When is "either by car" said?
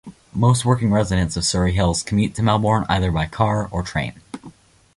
2.89-3.67